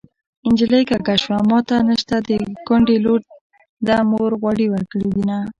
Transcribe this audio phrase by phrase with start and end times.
[0.51, 2.29] نجلۍ کږه شوه ماته نشته د
[2.67, 3.19] کونډې لور
[3.87, 5.37] ده مور غوړي ورکړې دينه